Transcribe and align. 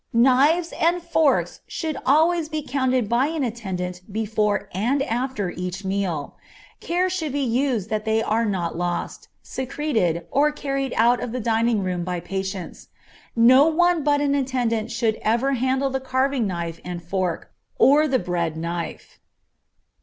Knives 0.13 0.73
and 0.81 0.99
forks 0.99 1.59
should 1.67 1.95
always 2.07 2.49
be 2.49 2.63
counted 2.63 3.07
by 3.07 3.27
an 3.27 3.43
attendant 3.43 4.01
before 4.11 4.67
and 4.73 5.03
after 5.03 5.51
each 5.51 5.85
meal; 5.85 6.35
care 6.79 7.07
should 7.07 7.31
be 7.33 7.43
used 7.45 7.91
that 7.91 8.03
they 8.03 8.23
are 8.23 8.43
not 8.43 8.75
lost, 8.75 9.27
secreted, 9.43 10.25
or 10.31 10.51
carried 10.51 10.91
out 10.97 11.21
of 11.21 11.31
the 11.31 11.39
dining 11.39 11.83
room 11.83 12.03
by 12.03 12.19
patients. 12.19 12.87
No 13.35 13.67
one 13.67 14.03
but 14.03 14.21
an 14.21 14.33
attendant 14.33 14.89
should 14.89 15.19
ever 15.21 15.53
handle 15.53 15.91
the 15.91 15.99
carving 15.99 16.47
knife 16.47 16.81
and 16.83 17.03
fork, 17.03 17.51
or 17.77 18.07
the 18.07 18.17
bread 18.17 18.57
knife. 18.57 19.19